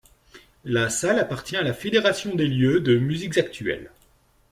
La 0.63 0.89
salle 0.89 1.19
appartient 1.19 1.57
à 1.57 1.61
la 1.61 1.75
Fédération 1.75 2.33
des 2.33 2.47
lieux 2.47 2.79
de 2.79 2.97
musiques 2.97 3.37
actuelles. 3.37 3.91